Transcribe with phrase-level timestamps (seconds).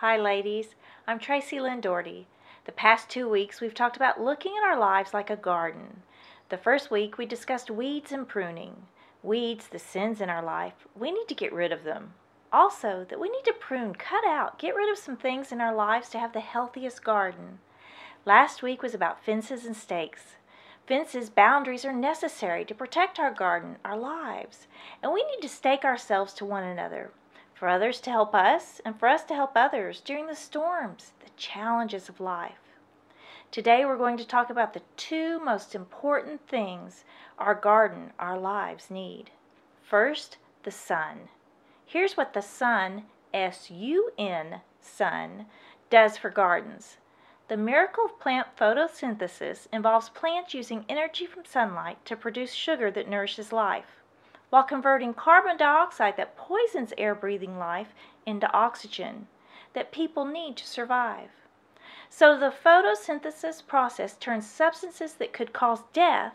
[0.00, 0.76] Hi, ladies.
[1.06, 2.26] I'm Tracy Lynn Doherty.
[2.64, 6.00] The past two weeks, we've talked about looking at our lives like a garden.
[6.48, 8.86] The first week, we discussed weeds and pruning.
[9.22, 12.14] Weeds, the sins in our life, we need to get rid of them.
[12.50, 15.74] Also, that we need to prune, cut out, get rid of some things in our
[15.74, 17.58] lives to have the healthiest garden.
[18.24, 20.36] Last week was about fences and stakes.
[20.86, 24.66] Fences, boundaries are necessary to protect our garden, our lives,
[25.02, 27.10] and we need to stake ourselves to one another
[27.60, 31.28] for others to help us, and for us to help others during the storms, the
[31.36, 32.78] challenges of life.
[33.50, 37.04] Today we're going to talk about the two most important things
[37.38, 39.28] our garden, our lives need.
[39.82, 41.28] First, the sun.
[41.84, 43.02] Here's what the sun,
[43.34, 45.44] S U N, sun,
[45.90, 46.96] does for gardens.
[47.48, 53.06] The miracle of plant photosynthesis involves plants using energy from sunlight to produce sugar that
[53.06, 53.99] nourishes life
[54.50, 57.94] while converting carbon dioxide that poisons air breathing life
[58.26, 59.26] into oxygen
[59.72, 61.30] that people need to survive.
[62.08, 66.34] So the photosynthesis process turns substances that could cause death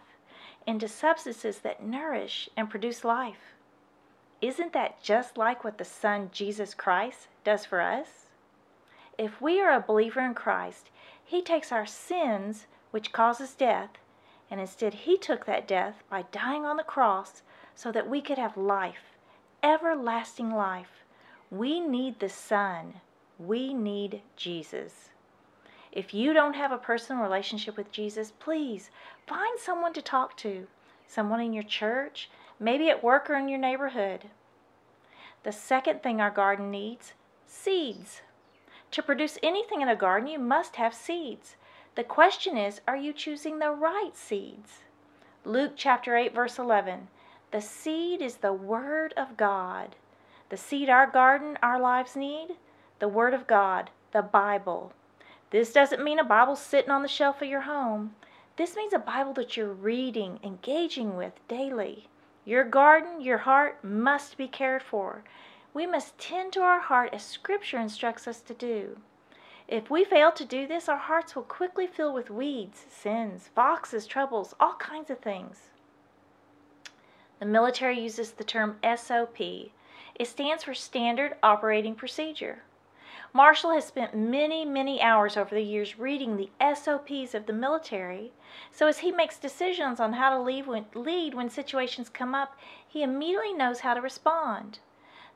[0.65, 3.53] into substances that nourish and produce life.
[4.41, 8.25] Isn't that just like what the Son, Jesus Christ, does for us?
[9.17, 10.89] If we are a believer in Christ,
[11.23, 13.91] He takes our sins, which causes death,
[14.49, 17.43] and instead He took that death by dying on the cross
[17.75, 19.17] so that we could have life,
[19.61, 21.03] everlasting life.
[21.51, 22.95] We need the Son.
[23.37, 25.09] We need Jesus.
[25.91, 28.89] If you don't have a personal relationship with Jesus, please
[29.27, 30.67] find someone to talk to,
[31.07, 34.25] someone in your church, maybe at work or in your neighborhood.
[35.43, 37.13] The second thing our garden needs
[37.47, 38.21] seeds.
[38.91, 41.55] To produce anything in a garden, you must have seeds.
[41.95, 44.79] The question is, are you choosing the right seeds?
[45.43, 47.07] Luke chapter 8, verse 11.
[47.55, 49.95] The seed is the Word of God.
[50.49, 52.57] The seed our garden, our lives need,
[52.99, 54.91] the Word of God, the Bible.
[55.51, 58.13] This doesn't mean a Bible sitting on the shelf of your home.
[58.57, 62.09] This means a Bible that you're reading, engaging with daily.
[62.43, 65.23] Your garden, your heart must be cared for.
[65.73, 68.97] We must tend to our heart as Scripture instructs us to do.
[69.65, 74.05] If we fail to do this, our hearts will quickly fill with weeds, sins, foxes,
[74.05, 75.71] troubles, all kinds of things.
[77.39, 79.39] The military uses the term SOP.
[79.39, 82.63] It stands for Standard Operating Procedure.
[83.33, 88.31] Marshall has spent many, many hours over the years reading the SOPs of the military,
[88.71, 92.57] so as he makes decisions on how to lead when, lead when situations come up,
[92.87, 94.79] he immediately knows how to respond.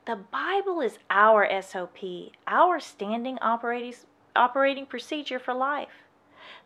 [0.06, 1.98] The Bible is our SOP,
[2.46, 3.94] our standing operating,
[4.34, 6.06] operating procedure for life.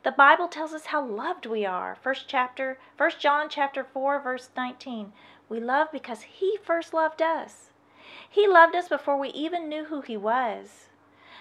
[0.03, 1.95] The Bible tells us how loved we are.
[1.95, 5.13] First chapter, First John chapter 4 verse 19.
[5.49, 7.71] We love because he first loved us.
[8.29, 10.89] He loved us before we even knew who he was.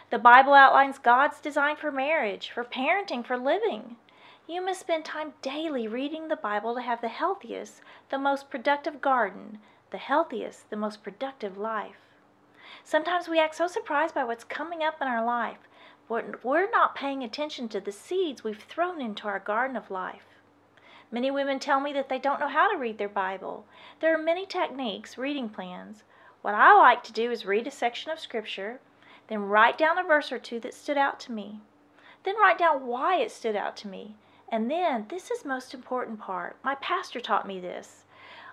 [0.09, 3.97] The Bible outlines God's design for marriage, for parenting, for living.
[4.47, 9.01] You must spend time daily reading the Bible to have the healthiest, the most productive
[9.01, 9.59] garden,
[9.91, 11.97] the healthiest, the most productive life.
[12.83, 15.59] Sometimes we act so surprised by what's coming up in our life
[16.09, 20.39] we're not paying attention to the seeds we've thrown into our garden of life.
[21.11, 23.65] Many women tell me that they don't know how to read their Bible.
[23.99, 26.03] There are many techniques, reading plans.
[26.41, 28.79] What I like to do is read a section of Scripture,
[29.27, 31.61] then write down a verse or two that stood out to me.
[32.23, 34.15] Then write down why it stood out to me.
[34.49, 36.57] And then, this is most important part.
[36.63, 38.03] My pastor taught me this.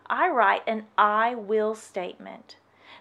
[0.08, 2.56] I write an I will statement.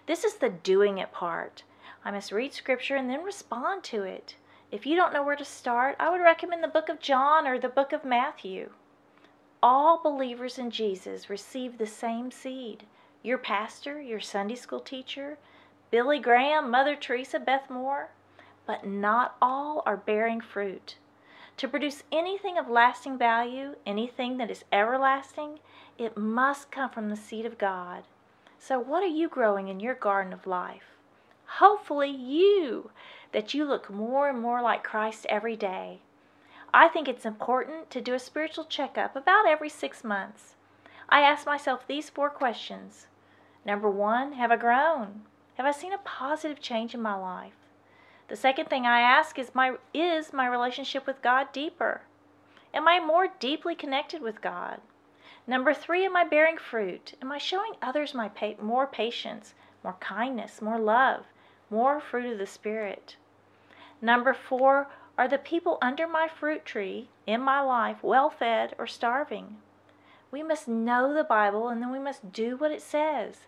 [0.06, 1.62] This is the doing it part.
[2.04, 4.36] I must read Scripture and then respond to it.
[4.70, 7.58] If you don't know where to start, I would recommend the book of John or
[7.58, 8.70] the book of Matthew.
[9.62, 12.84] All believers in Jesus receive the same seed.
[13.22, 15.36] Your pastor, your Sunday school teacher,
[15.90, 18.10] Billy Graham, Mother Teresa, Beth Moore,
[18.64, 20.96] but not all are bearing fruit.
[21.58, 25.58] To produce anything of lasting value, anything that is everlasting,
[25.98, 28.04] it must come from the seed of God.
[28.58, 30.96] So, what are you growing in your garden of life?
[31.58, 32.90] Hopefully, you
[33.32, 36.00] that you look more and more like Christ every day.
[36.72, 40.54] I think it's important to do a spiritual checkup about every six months.
[41.08, 43.08] I ask myself these four questions.
[43.64, 45.22] Number one, have I grown?
[45.54, 47.56] Have I seen a positive change in my life?
[48.28, 52.02] The second thing I ask is my is my relationship with God deeper?
[52.72, 54.80] Am I more deeply connected with God?
[55.46, 57.14] Number three, am I bearing fruit?
[57.20, 61.26] Am I showing others my pa- more patience, more kindness, more love,
[61.70, 63.16] more fruit of the Spirit?
[64.02, 68.86] Number four, are the people under my fruit tree in my life well fed or
[68.86, 69.56] starving?
[70.30, 73.46] We must know the Bible and then we must do what it says.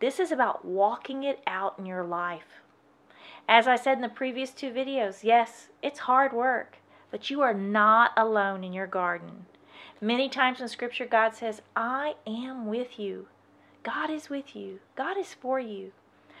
[0.00, 2.60] This is about walking it out in your life.
[3.48, 6.78] As I said in the previous two videos, yes, it's hard work,
[7.10, 9.46] but you are not alone in your garden.
[10.00, 13.28] Many times in Scripture, God says, I am with you.
[13.84, 14.80] God is with you.
[14.96, 15.92] God is for you.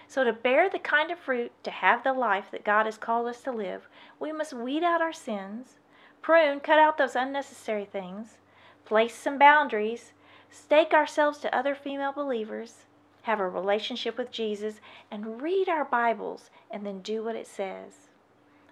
[0.08, 3.26] So, to bear the kind of fruit, to have the life that God has called
[3.28, 3.88] us to live,
[4.18, 5.78] we must weed out our sins,
[6.20, 8.38] prune, cut out those unnecessary things,
[8.84, 10.12] place some boundaries,
[10.50, 12.84] stake ourselves to other female believers,
[13.22, 18.08] have a relationship with Jesus, and read our Bibles and then do what it says.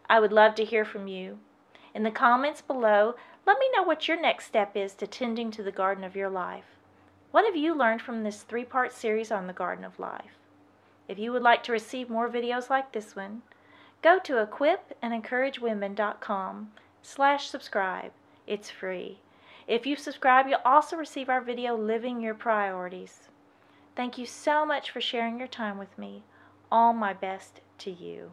[0.09, 1.39] I would love to hear from you.
[1.95, 3.15] In the comments below,
[3.47, 6.31] let me know what your next step is to tending to the garden of your
[6.31, 6.77] life.
[7.31, 10.40] What have you learned from this three part series on the Garden of Life?
[11.11, 13.43] If you would like to receive more videos like this one,
[14.01, 16.71] go to equipandencouragewomen.com
[17.03, 18.13] slash subscribe.
[18.47, 19.19] It's free.
[19.67, 23.29] If you subscribe, you'll also receive our video, Living Your Priorities.
[23.97, 26.23] Thank you so much for sharing your time with me.
[26.71, 28.31] All my best to you.